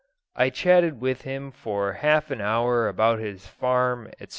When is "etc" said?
4.13-4.27